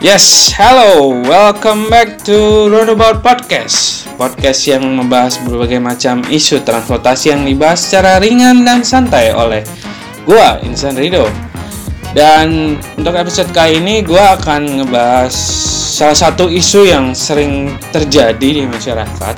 [0.00, 2.32] Yes, hello, welcome back to
[2.72, 4.08] Roundabout Podcast.
[4.16, 9.60] Podcast yang membahas berbagai macam isu transportasi yang dibahas secara ringan dan santai oleh
[10.24, 11.28] gua, Insan Rido.
[12.16, 15.36] Dan untuk episode kali ini gua akan ngebahas
[15.92, 19.36] salah satu isu yang sering terjadi di masyarakat.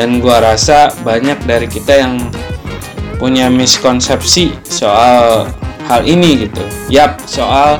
[0.00, 2.16] Dan gua rasa banyak dari kita yang
[3.20, 5.44] punya miskonsepsi soal
[5.92, 6.64] hal ini gitu.
[6.88, 7.76] Yap, soal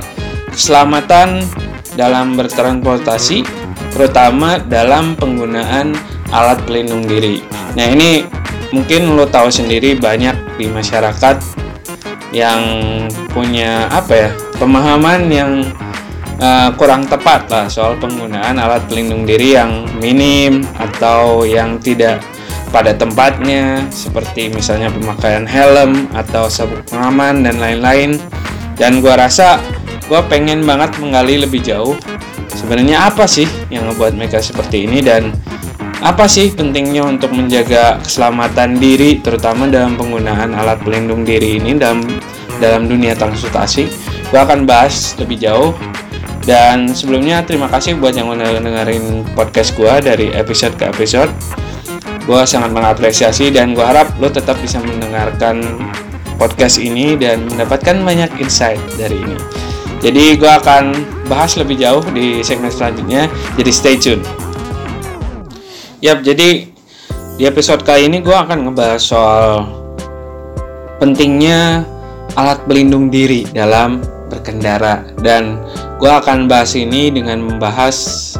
[0.52, 1.48] keselamatan
[1.94, 3.42] dalam bertransportasi,
[3.94, 5.94] terutama dalam penggunaan
[6.30, 7.42] alat pelindung diri.
[7.74, 8.26] Nah, ini
[8.70, 11.42] mungkin lo tahu sendiri banyak di masyarakat
[12.30, 12.62] yang
[13.34, 14.30] punya apa ya
[14.62, 15.66] pemahaman yang
[16.38, 22.22] uh, kurang tepat lah soal penggunaan alat pelindung diri yang minim atau yang tidak
[22.70, 28.22] pada tempatnya seperti misalnya pemakaian helm atau sabuk pengaman dan lain-lain
[28.78, 29.58] dan gua rasa
[30.10, 31.94] gue pengen banget menggali lebih jauh
[32.50, 35.30] sebenarnya apa sih yang membuat mereka seperti ini dan
[36.00, 42.00] apa sih pentingnya untuk menjaga keselamatan diri terutama dalam penggunaan alat pelindung diri ini dalam
[42.60, 43.88] dalam dunia transportasi.
[44.32, 45.72] Gue akan bahas lebih jauh.
[46.40, 51.28] Dan sebelumnya terima kasih buat yang udah dengerin podcast gue dari episode ke episode.
[52.24, 55.60] Gue sangat mengapresiasi dan gue harap lo tetap bisa mendengarkan
[56.40, 59.69] podcast ini dan mendapatkan banyak insight dari ini.
[60.00, 60.84] Jadi gue akan
[61.28, 63.28] bahas lebih jauh di segmen selanjutnya.
[63.60, 64.24] Jadi stay tune.
[66.00, 66.64] Yap, jadi
[67.36, 69.68] di episode kali ini gue akan ngebahas soal
[71.00, 71.84] pentingnya
[72.36, 75.60] alat pelindung diri dalam berkendara dan
[75.96, 78.36] gue akan bahas ini dengan membahas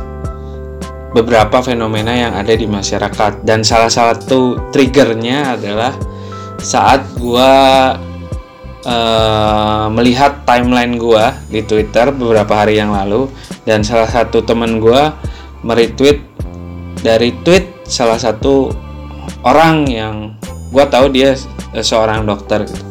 [1.11, 5.93] beberapa fenomena yang ada di masyarakat dan salah satu triggernya adalah
[6.63, 7.53] saat gue
[8.85, 13.29] uh, melihat timeline gue di Twitter beberapa hari yang lalu
[13.69, 15.03] dan salah satu teman gue
[15.65, 16.25] meretweet
[17.01, 18.73] dari tweet salah satu
[19.45, 20.15] orang yang
[20.71, 21.35] gue tahu dia
[21.75, 22.85] seorang dokter gitu.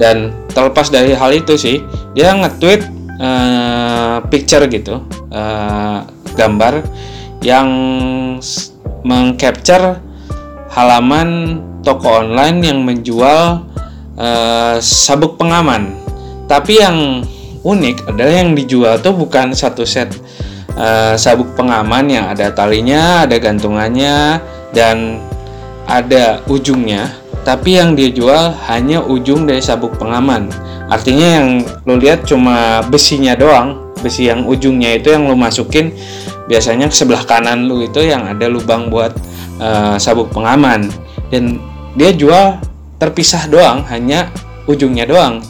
[0.00, 1.76] dan terlepas dari hal itu sih
[2.16, 2.82] dia nge-tweet
[3.20, 6.02] uh, picture gitu uh,
[6.34, 6.82] gambar
[7.40, 7.68] yang
[9.04, 10.00] mengcapture
[10.72, 13.69] halaman toko online yang menjual
[14.20, 15.96] uh, sabuk pengaman.
[16.44, 17.24] Tapi yang
[17.64, 20.12] unik adalah yang dijual tuh bukan satu set
[20.76, 24.38] uh, sabuk pengaman yang ada talinya, ada gantungannya,
[24.76, 25.24] dan
[25.88, 27.16] ada ujungnya.
[27.40, 30.52] Tapi yang dia jual hanya ujung dari sabuk pengaman.
[30.92, 31.48] Artinya yang
[31.88, 35.94] lo lihat cuma besinya doang, besi yang ujungnya itu yang lo masukin
[36.50, 39.14] biasanya ke sebelah kanan lo itu yang ada lubang buat
[39.62, 40.90] uh, sabuk pengaman
[41.30, 41.62] dan
[41.94, 42.58] dia jual
[43.00, 44.28] terpisah doang hanya
[44.68, 45.40] ujungnya doang.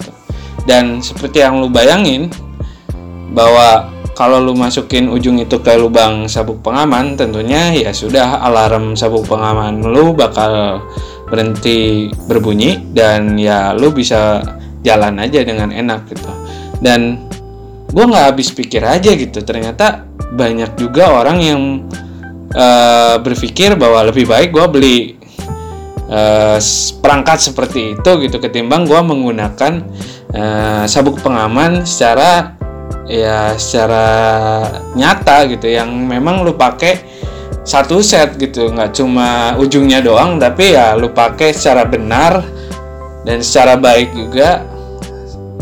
[0.64, 2.30] Dan seperti yang lu bayangin
[3.34, 9.24] bahwa kalau lu masukin ujung itu ke lubang sabuk pengaman tentunya ya sudah alarm sabuk
[9.24, 10.84] pengaman lu bakal
[11.26, 14.44] berhenti berbunyi dan ya lu bisa
[14.84, 16.30] jalan aja dengan enak gitu.
[16.80, 17.26] Dan
[17.90, 21.60] gue nggak habis pikir aja gitu ternyata banyak juga orang yang
[22.54, 24.98] uh, berpikir bahwa lebih baik gue beli
[26.10, 26.58] uh,
[27.00, 29.86] perangkat seperti itu gitu ketimbang gue menggunakan
[30.34, 32.58] uh, sabuk pengaman secara
[33.10, 34.06] ya secara
[34.94, 37.00] nyata gitu yang memang lu pakai
[37.62, 38.70] satu set gitu.
[38.70, 42.42] Nggak cuma ujungnya doang tapi ya lu pakai secara benar
[43.24, 44.66] dan secara baik juga.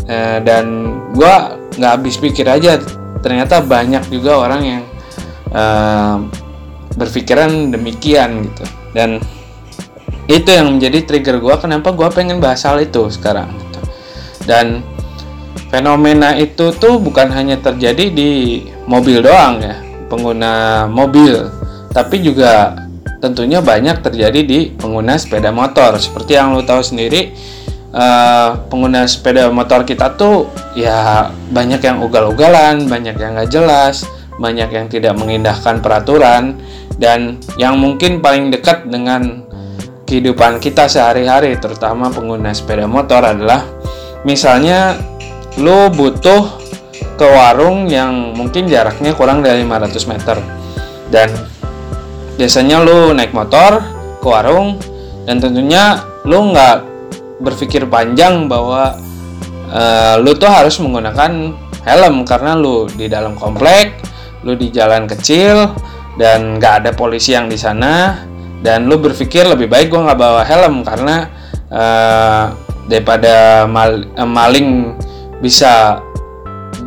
[0.09, 0.65] Uh, dan
[1.13, 1.33] gue
[1.77, 2.81] nggak habis pikir aja
[3.21, 4.83] ternyata banyak juga orang yang
[5.53, 6.17] uh,
[6.97, 8.65] berpikiran demikian gitu.
[8.89, 9.21] Dan
[10.29, 13.81] itu yang menjadi trigger gue kenapa gue pengen bahas hal itu sekarang gitu.
[14.45, 14.85] dan
[15.73, 21.49] fenomena itu tuh bukan hanya terjadi di mobil doang ya pengguna mobil
[21.89, 22.77] tapi juga
[23.17, 27.33] tentunya banyak terjadi di pengguna sepeda motor seperti yang lo tahu sendiri
[27.89, 30.45] uh, pengguna sepeda motor kita tuh
[30.77, 34.05] ya banyak yang ugal-ugalan banyak yang nggak jelas
[34.37, 36.55] banyak yang tidak mengindahkan peraturan
[37.01, 39.48] dan yang mungkin paling dekat dengan
[40.09, 43.61] kehidupan kita sehari-hari terutama pengguna sepeda motor adalah
[44.25, 44.97] misalnya
[45.61, 46.57] lo butuh
[47.13, 50.37] ke warung yang mungkin jaraknya kurang dari 500 meter.
[51.13, 51.29] Dan
[52.41, 53.83] biasanya lo naik motor
[54.17, 54.81] ke warung
[55.29, 56.77] dan tentunya lo nggak
[57.43, 58.97] berpikir panjang bahwa
[59.69, 61.53] uh, lo tuh harus menggunakan
[61.85, 63.99] helm karena lo di dalam komplek
[64.43, 65.71] lo di jalan kecil
[66.15, 68.23] dan nggak ada polisi yang di sana
[68.59, 71.31] dan lu berpikir lebih baik gue nggak bawa helm karena
[71.71, 72.51] uh,
[72.89, 74.97] daripada mal, uh, maling
[75.39, 76.03] bisa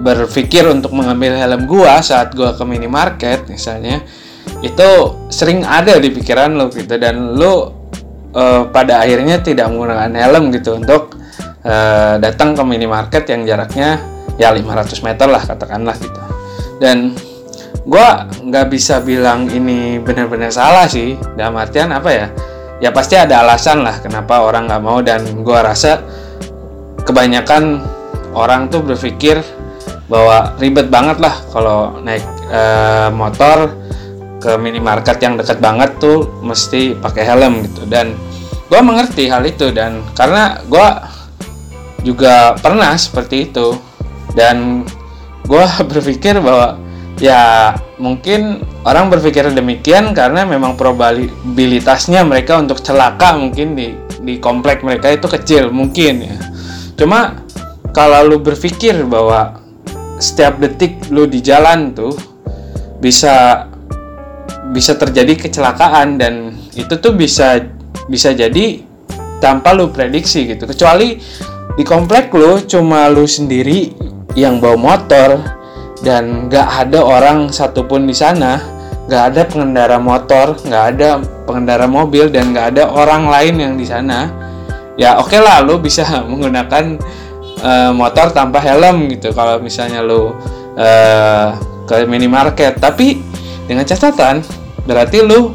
[0.02, 4.02] berpikir untuk mengambil helm gua saat gua ke minimarket misalnya
[4.62, 4.90] itu
[5.30, 6.98] sering ada di pikiran lo gitu.
[6.98, 7.52] Dan lo
[8.34, 11.18] uh, pada akhirnya tidak menggunakan helm gitu untuk
[11.66, 14.02] uh, datang ke minimarket yang jaraknya
[14.38, 16.20] ya 500 meter lah katakanlah gitu.
[16.82, 17.14] Dan
[17.82, 18.08] gue
[18.46, 21.18] nggak bisa bilang ini benar-benar salah sih.
[21.34, 22.26] Dalam artian apa ya?
[22.82, 26.02] Ya pasti ada alasan lah kenapa orang nggak mau dan gue rasa
[27.02, 27.82] kebanyakan
[28.34, 29.42] orang tuh berpikir
[30.10, 32.62] bahwa ribet banget lah kalau naik e,
[33.14, 33.70] motor
[34.42, 37.86] ke minimarket yang dekat banget tuh mesti pakai helm gitu.
[37.86, 38.14] Dan
[38.66, 40.88] gue mengerti hal itu dan karena gue
[42.02, 43.74] juga pernah seperti itu.
[44.34, 44.86] Dan
[45.46, 46.78] gue berpikir bahwa
[47.20, 54.86] ya mungkin orang berpikir demikian karena memang probabilitasnya mereka untuk celaka mungkin di di komplek
[54.86, 56.36] mereka itu kecil mungkin ya.
[56.96, 57.42] Cuma
[57.90, 59.60] kalau lu berpikir bahwa
[60.22, 62.14] setiap detik lu di jalan tuh
[63.02, 63.66] bisa
[64.70, 67.60] bisa terjadi kecelakaan dan itu tuh bisa
[68.06, 68.80] bisa jadi
[69.42, 70.64] tanpa lu prediksi gitu.
[70.70, 71.18] Kecuali
[71.74, 73.90] di komplek lu cuma lu sendiri
[74.38, 75.61] yang bawa motor
[76.02, 78.58] dan nggak ada orang satupun di sana
[79.06, 81.08] nggak ada pengendara motor nggak ada
[81.44, 84.30] pengendara mobil dan nggak ada orang lain yang di sana.
[84.96, 87.00] Ya oke okay lah lu bisa menggunakan
[87.60, 89.34] uh, motor tanpa helm gitu.
[89.34, 90.32] Kalau misalnya lu
[90.78, 91.46] uh,
[91.84, 92.78] ke minimarket.
[92.78, 93.20] Tapi
[93.66, 94.40] dengan catatan
[94.86, 95.52] berarti lu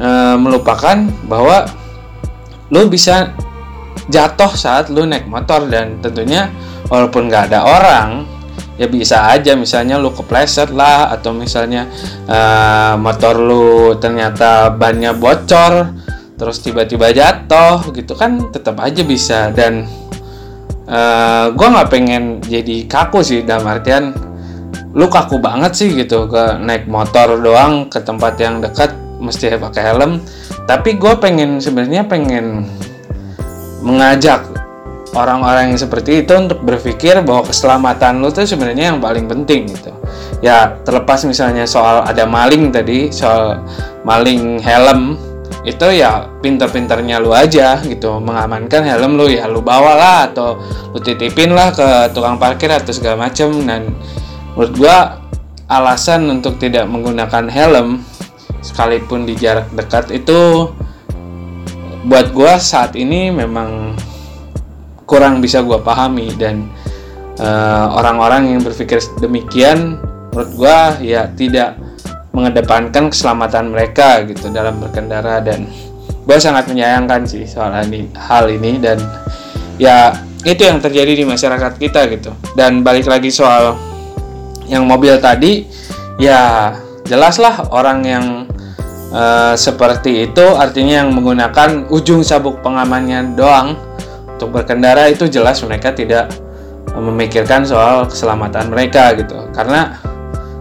[0.00, 0.96] uh, melupakan
[1.28, 1.68] bahwa
[2.72, 3.36] lu bisa
[4.08, 5.68] jatuh saat lu naik motor.
[5.68, 6.48] Dan tentunya
[6.88, 8.31] walaupun nggak ada orang
[8.80, 11.86] ya bisa aja misalnya lu kepleset lah atau misalnya
[12.24, 15.92] uh, motor lu ternyata bannya bocor
[16.40, 19.52] terus tiba-tiba jatuh gitu kan tetap aja bisa.
[19.54, 19.86] Dan
[20.88, 24.10] uh, gua nggak pengen jadi kaku sih dalam artian
[24.92, 26.26] lu kaku banget sih gitu.
[26.26, 28.92] Ke naik motor doang ke tempat yang dekat
[29.22, 30.18] mesti pakai helm.
[30.62, 32.66] Tapi gue pengen sebenarnya pengen
[33.82, 34.46] mengajak
[35.12, 39.92] orang-orang yang seperti itu untuk berpikir bahwa keselamatan lu tuh sebenarnya yang paling penting gitu.
[40.40, 43.60] Ya terlepas misalnya soal ada maling tadi, soal
[44.02, 45.20] maling helm
[45.62, 50.58] itu ya pinter-pinternya lu aja gitu mengamankan helm lu ya lu bawa lah atau
[50.90, 53.94] lu titipin lah ke tukang parkir atau segala macem dan
[54.58, 55.22] menurut gua
[55.70, 58.02] alasan untuk tidak menggunakan helm
[58.58, 60.66] sekalipun di jarak dekat itu
[62.10, 63.94] buat gua saat ini memang
[65.12, 66.72] kurang bisa gue pahami dan
[67.36, 70.00] eh, orang-orang uh, yang berpikir demikian
[70.32, 70.78] menurut gue
[71.12, 71.76] ya tidak
[72.32, 75.68] mengedepankan keselamatan mereka gitu dalam berkendara dan
[76.24, 78.96] gue sangat menyayangkan sih soal ini, hal ini dan
[79.76, 80.16] ya
[80.48, 82.32] itu yang terjadi di masyarakat kita gitu.
[82.56, 83.76] Dan balik lagi soal
[84.66, 85.68] yang mobil tadi
[86.16, 86.72] ya
[87.04, 88.26] jelaslah orang yang
[89.12, 93.76] uh, seperti itu artinya yang menggunakan ujung sabuk pengamannya doang
[94.42, 96.34] untuk berkendara itu jelas mereka tidak
[96.98, 99.38] memikirkan soal keselamatan mereka gitu.
[99.54, 100.02] Karena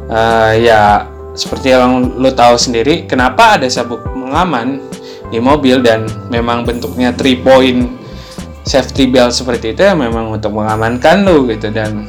[0.06, 4.86] uh, ya seperti yang lo tahu sendiri kenapa ada sabuk pengaman
[5.34, 7.90] di mobil dan memang bentuknya three point
[8.62, 11.74] safety belt seperti itu ya memang untuk mengamankan lo gitu.
[11.74, 12.06] Dan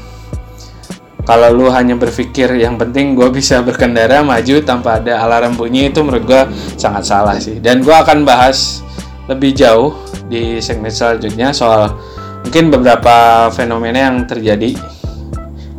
[1.24, 6.04] kalau lu hanya berpikir yang penting gue bisa berkendara maju tanpa ada alarm bunyi itu
[6.04, 6.42] menurut gue
[6.76, 7.64] sangat salah sih.
[7.64, 8.84] Dan gue akan bahas
[9.24, 11.94] lebih jauh di segmen selanjutnya soal
[12.42, 14.74] mungkin beberapa fenomena yang terjadi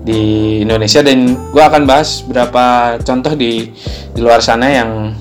[0.04, 0.22] di
[0.64, 3.72] Indonesia dan gue akan bahas beberapa contoh di
[4.12, 5.16] di luar sana yang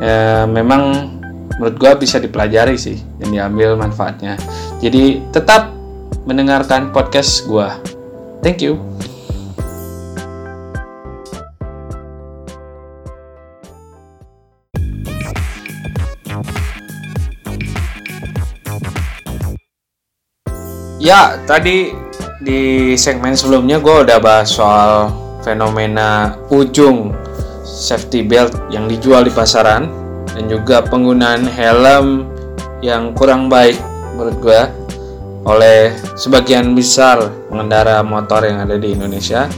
[0.00, 1.12] ya, memang
[1.60, 4.40] menurut gue bisa dipelajari sih dan diambil manfaatnya.
[4.80, 5.70] Jadi tetap
[6.26, 7.68] mendengarkan podcast gue.
[8.42, 8.91] Thank you.
[21.02, 21.90] Ya, tadi
[22.38, 25.10] di segmen sebelumnya gue udah bahas soal
[25.42, 27.10] fenomena ujung
[27.66, 29.90] safety belt yang dijual di pasaran
[30.30, 32.30] dan juga penggunaan helm
[32.86, 33.82] yang kurang baik
[34.14, 34.62] menurut gue
[35.42, 39.50] oleh sebagian besar pengendara motor yang ada di Indonesia.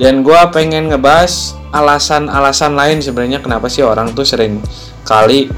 [0.00, 4.64] Dan gue pengen ngebahas alasan-alasan lain sebenarnya kenapa sih orang tuh sering
[5.04, 5.52] kali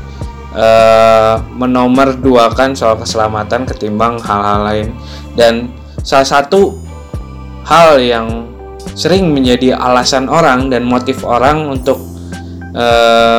[0.54, 4.88] uh, menomorduakan soal keselamatan ketimbang hal-hal lain
[5.38, 5.70] dan
[6.02, 6.74] salah satu
[7.62, 8.50] hal yang
[8.98, 12.02] sering menjadi alasan orang dan motif orang untuk
[12.74, 12.86] e,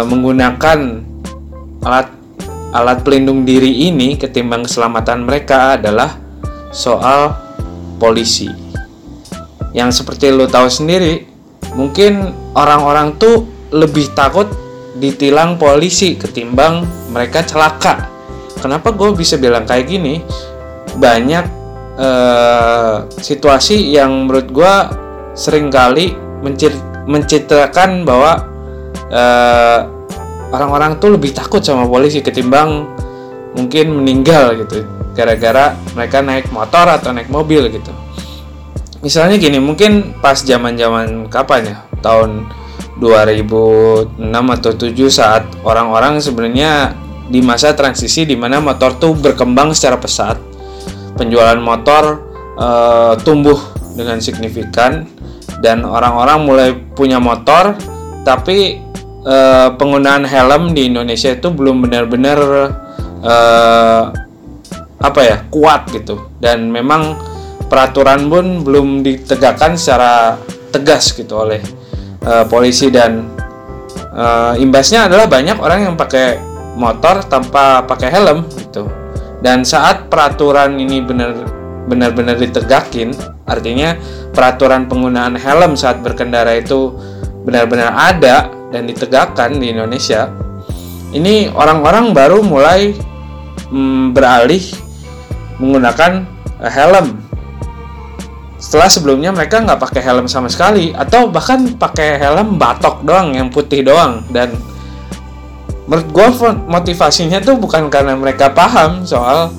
[0.07, 1.03] menggunakan
[1.83, 2.07] alat
[2.71, 6.15] alat pelindung diri ini ketimbang keselamatan mereka adalah
[6.71, 7.35] soal
[7.99, 8.47] polisi.
[9.69, 11.29] yang seperti lo tahu sendiri
[11.77, 14.49] mungkin orang-orang tuh lebih takut
[14.97, 18.09] ditilang polisi ketimbang mereka celaka
[18.57, 20.25] kenapa gue bisa bilang kayak gini
[20.97, 21.58] banyak
[21.99, 24.73] uh, situasi yang menurut gue
[25.35, 26.71] sering kali mencir
[27.05, 28.47] mencitrakan bahwa
[29.11, 29.79] uh,
[30.55, 32.87] orang-orang tuh lebih takut sama polisi ketimbang
[33.53, 37.91] mungkin meninggal gitu gara-gara mereka naik motor atau naik mobil gitu.
[38.99, 41.77] Misalnya gini mungkin pas zaman zaman kapan ya?
[41.99, 42.47] Tahun
[42.99, 46.95] 2006 atau 7 saat orang-orang sebenarnya
[47.31, 50.48] di masa transisi di mana motor tuh berkembang secara pesat
[51.19, 52.23] penjualan motor
[52.55, 53.59] uh, tumbuh
[53.99, 55.03] dengan signifikan
[55.59, 57.75] dan orang-orang mulai punya motor
[58.23, 58.79] tapi
[59.27, 62.39] uh, penggunaan helm di Indonesia itu belum benar-benar
[63.19, 64.03] uh,
[64.99, 66.31] apa ya kuat gitu.
[66.39, 67.15] Dan memang
[67.67, 70.39] peraturan pun belum ditegakkan secara
[70.71, 71.59] tegas gitu oleh
[72.23, 73.27] uh, polisi dan
[74.13, 76.39] uh, imbasnya adalah banyak orang yang pakai
[76.79, 78.98] motor tanpa pakai helm gitu
[79.39, 81.47] dan saat peraturan ini benar
[81.89, 83.15] benar-benar ditegakin
[83.49, 83.97] artinya
[84.35, 86.93] peraturan penggunaan helm saat berkendara itu
[87.47, 90.29] benar-benar ada dan ditegakkan di Indonesia
[91.09, 92.93] ini orang-orang baru mulai
[93.73, 94.61] mm, beralih
[95.57, 96.25] menggunakan
[96.61, 97.17] uh, helm.
[98.59, 103.47] Setelah sebelumnya mereka nggak pakai helm sama sekali atau bahkan pakai helm batok doang yang
[103.49, 104.51] putih doang dan
[105.89, 106.27] menurut gue
[106.69, 109.49] motivasinya tuh bukan karena mereka paham soal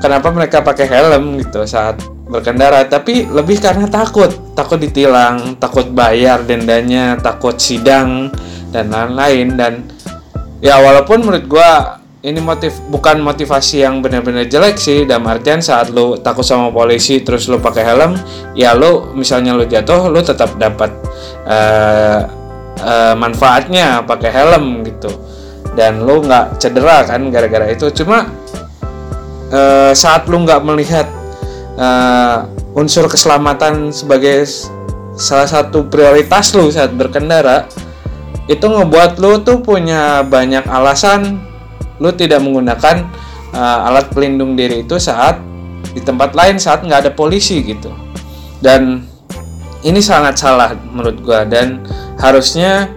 [0.00, 4.32] kenapa mereka pakai helm gitu saat berkendara tapi lebih karena takut.
[4.56, 8.32] Takut ditilang takut bayar dendanya takut sidang
[8.72, 9.48] dan lain-lain.
[9.54, 9.72] Dan
[10.64, 11.70] ya walaupun menurut gue
[12.24, 17.20] ini motif bukan motivasi yang benar-benar jelek sih dalam artian saat lo takut sama polisi
[17.20, 18.16] terus lo pakai helm
[18.56, 20.88] ya lo misalnya lo jatuh lo tetap dapat
[21.44, 22.24] uh,
[22.80, 25.12] uh, manfaatnya pakai helm gitu
[25.74, 27.90] dan lo nggak cedera kan gara-gara itu.
[28.02, 28.30] Cuma
[29.50, 31.06] uh, saat lo nggak melihat
[31.78, 34.46] uh, unsur keselamatan sebagai
[35.14, 37.70] salah satu prioritas lo saat berkendara
[38.50, 41.38] itu ngebuat lo tuh punya banyak alasan
[42.02, 43.06] lu tidak menggunakan
[43.54, 45.38] uh, alat pelindung diri itu saat
[45.94, 47.94] di tempat lain saat nggak ada polisi gitu.
[48.58, 49.06] Dan
[49.84, 51.46] ini sangat salah menurut gua.
[51.46, 51.84] Dan
[52.18, 52.90] harusnya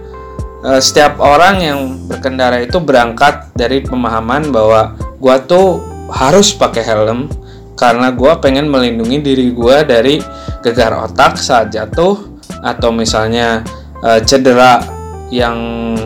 [0.82, 5.78] setiap orang yang berkendara itu berangkat dari pemahaman bahwa gua tuh
[6.10, 7.30] harus pakai helm
[7.78, 10.18] karena gua pengen melindungi diri gua dari
[10.66, 12.18] gegar otak saat jatuh
[12.58, 13.62] atau misalnya
[14.02, 14.82] uh, cedera
[15.30, 15.58] yang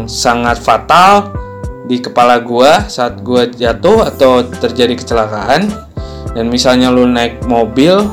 [0.04, 1.32] sangat fatal
[1.88, 5.72] di kepala gua saat gua jatuh atau terjadi kecelakaan.
[6.32, 8.08] Dan misalnya lu naik mobil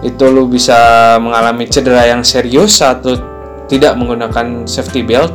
[0.00, 0.76] itu lu bisa
[1.20, 3.16] mengalami cedera yang serius saat lu
[3.68, 5.32] tidak menggunakan safety belt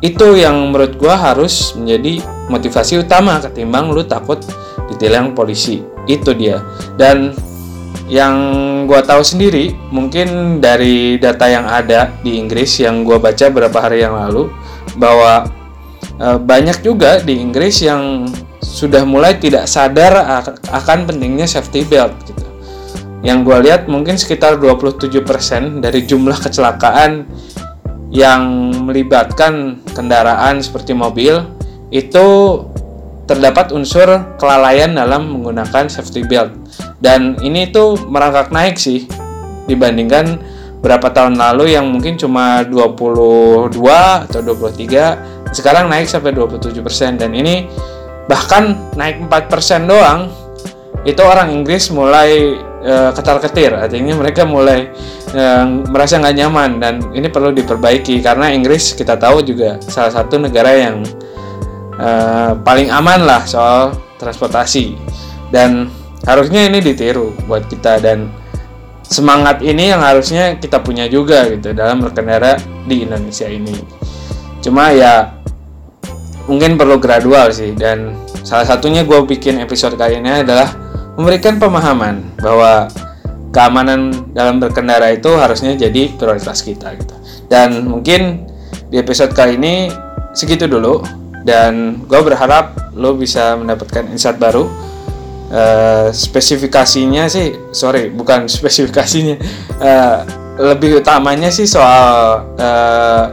[0.00, 4.40] itu yang menurut gua harus menjadi motivasi utama ketimbang lu takut
[4.88, 6.62] ditilang polisi itu dia
[6.96, 7.34] dan
[8.08, 8.34] yang
[8.88, 14.00] gua tahu sendiri mungkin dari data yang ada di Inggris yang gua baca beberapa hari
[14.06, 14.48] yang lalu
[14.96, 15.50] bahwa
[16.18, 18.26] Eh, banyak juga di Inggris yang
[18.58, 22.42] sudah mulai tidak sadar akan pentingnya safety belt gitu.
[23.22, 27.30] Yang gue lihat mungkin sekitar 27% dari jumlah kecelakaan
[28.08, 31.44] yang melibatkan kendaraan seperti mobil
[31.92, 32.26] itu
[33.28, 34.08] terdapat unsur
[34.40, 36.48] kelalaian dalam menggunakan safety belt.
[36.98, 39.04] Dan ini tuh merangkak naik sih
[39.68, 40.40] dibandingkan
[40.80, 43.74] berapa tahun lalu yang mungkin cuma 22
[44.30, 47.66] atau 23 sekarang naik sampai 27% dan ini
[48.30, 50.30] bahkan naik 4% doang
[51.02, 54.90] itu orang Inggris mulai e, ketar-ketir artinya mereka mulai
[55.30, 55.44] e,
[55.88, 60.72] merasa nggak nyaman dan ini perlu diperbaiki karena Inggris kita tahu juga salah satu negara
[60.74, 61.02] yang
[61.98, 62.10] e,
[62.62, 64.98] paling aman lah soal transportasi.
[65.48, 65.88] Dan
[66.26, 68.28] harusnya ini ditiru buat kita dan
[69.06, 73.72] semangat ini yang harusnya kita punya juga gitu dalam berkendara di Indonesia ini.
[74.60, 75.38] Cuma ya
[76.44, 78.12] mungkin perlu gradual sih dan
[78.44, 80.87] salah satunya gue bikin episode kali ini adalah
[81.18, 82.86] memberikan pemahaman bahwa
[83.50, 87.14] keamanan dalam berkendara itu harusnya jadi prioritas kita gitu.
[87.50, 88.46] Dan mungkin
[88.86, 89.90] di episode kali ini
[90.30, 91.02] segitu dulu
[91.42, 94.70] dan gue berharap lo bisa mendapatkan insight baru.
[95.48, 99.36] Uh, spesifikasinya sih sorry bukan spesifikasinya.
[99.82, 100.18] Uh,
[100.58, 103.24] lebih utamanya sih soal uh,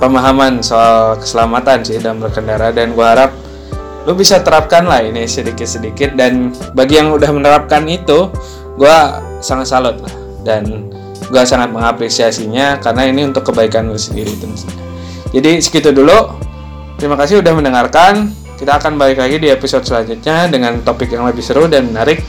[0.00, 3.41] pemahaman soal keselamatan sih dalam berkendara dan gue harap
[4.02, 8.30] lo bisa terapkan lah ini sedikit-sedikit dan bagi yang udah menerapkan itu
[8.76, 8.96] gue
[9.38, 10.14] sangat salut lah.
[10.42, 10.90] Dan
[11.30, 14.74] gue sangat mengapresiasinya karena ini untuk kebaikan lu sendiri tentunya
[15.32, 16.36] jadi segitu dulu.
[17.00, 18.30] Terima kasih udah mendengarkan.
[18.58, 22.22] Kita akan balik lagi di episode selanjutnya dengan topik yang lebih seru dan menarik.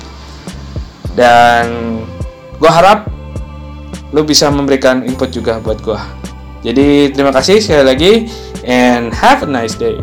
[1.14, 2.02] Dan
[2.58, 3.06] gue harap
[4.14, 6.00] lu bisa memberikan input juga buat gue
[6.64, 8.14] jadi terima kasih sekali lagi
[8.64, 9.98] and have a nice day